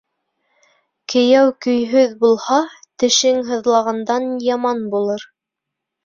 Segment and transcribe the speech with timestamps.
[1.11, 2.57] Кейәү көйһөҙ булһа,
[3.03, 5.27] тешең һыҙлағандан яман булыр.